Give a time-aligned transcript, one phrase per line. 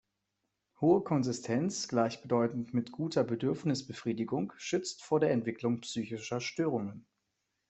[0.79, 7.05] Hohe Konsistenz, gleichbedeutend mit guter Bedürfnisbefriedigung, schützt vor der Entwicklung psychischer Störungen.